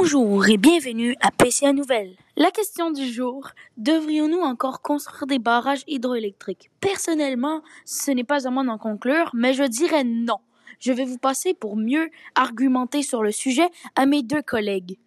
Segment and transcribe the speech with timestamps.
[0.00, 2.14] Bonjour et bienvenue à PCA Nouvelles.
[2.36, 3.48] La question du jour,
[3.78, 6.70] devrions-nous encore construire des barrages hydroélectriques?
[6.80, 10.36] Personnellement, ce n'est pas à moi d'en conclure, mais je dirais non.
[10.78, 14.98] Je vais vous passer pour mieux argumenter sur le sujet à mes deux collègues.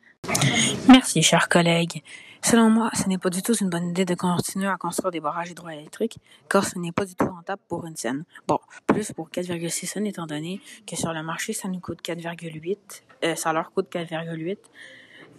[0.88, 2.04] Merci, chers collègues.
[2.44, 5.20] Selon moi, ce n'est pas du tout une bonne idée de continuer à construire des
[5.20, 6.18] barrages hydroélectriques,
[6.50, 8.24] car ce n'est pas du tout rentable pour une scène.
[8.48, 12.78] Bon, plus pour 4,6 cents, étant donné que sur le marché, ça nous coûte 4,8,
[13.24, 14.58] euh, ça leur coûte 4,8,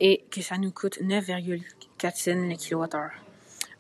[0.00, 3.10] et que ça nous coûte 9,4 cents le kilowattheure.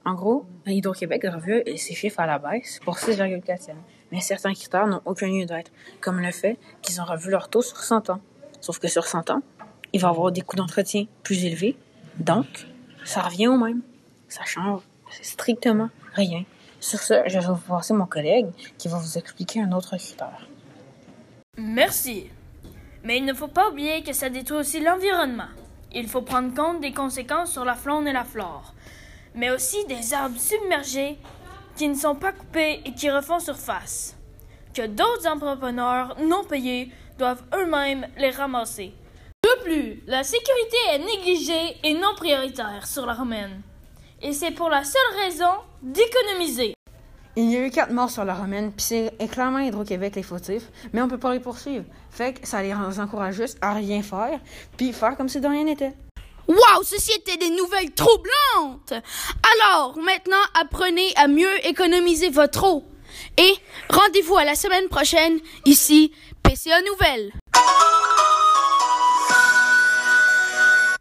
[0.04, 3.72] En gros, Hydro-Québec a revu ses chiffres à la baisse pour 6,4 cents.
[4.10, 7.62] Mais certains critères n'ont aucun lieu d'être, comme le fait qu'ils ont revu leur taux
[7.62, 8.20] sur 100 ans.
[8.60, 9.42] Sauf que sur 100 ans,
[9.92, 11.76] il va avoir des coûts d'entretien plus élevés,
[12.18, 12.66] donc
[13.04, 13.82] ça revient au même.
[14.28, 14.80] Ça change.
[15.10, 16.44] C'est strictement rien.
[16.80, 18.46] Sur ce, je vais vous passer mon collègue
[18.78, 20.48] qui va vous expliquer un autre critère.
[21.56, 22.30] Merci.
[23.04, 25.50] Mais il ne faut pas oublier que ça détruit aussi l'environnement.
[25.94, 28.74] Il faut prendre compte des conséquences sur la faune et la flore,
[29.34, 31.18] mais aussi des arbres submergés
[31.76, 34.16] qui ne sont pas coupés et qui refont surface.
[34.72, 38.94] Que d'autres entrepreneurs non payés doivent eux-mêmes les ramasser.
[39.62, 43.62] Plus, la sécurité est négligée et non prioritaire sur la romaine.
[44.20, 46.74] Et c'est pour la seule raison d'économiser.
[47.36, 50.64] Il y a eu quatre morts sur la romaine, puis c'est clairement Hydro-Québec les fautifs,
[50.92, 51.84] mais on peut pas les poursuivre.
[52.10, 54.38] Fait que ça les encourage juste à rien faire,
[54.76, 55.92] puis faire comme si de rien n'était.
[56.48, 58.92] Waouh, ceci était des nouvelles troublantes!
[58.92, 62.84] Alors, maintenant, apprenez à mieux économiser votre eau.
[63.38, 63.54] Et
[63.88, 67.32] rendez-vous à la semaine prochaine, ici, PCA Nouvelles.